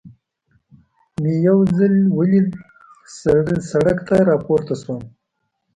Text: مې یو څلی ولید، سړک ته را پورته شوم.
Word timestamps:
مې 1.21 1.33
یو 1.47 1.59
څلی 1.75 2.03
ولید، 2.17 2.47
سړک 3.69 3.97
ته 4.07 4.15
را 4.27 4.37
پورته 4.45 4.73
شوم. 4.81 5.01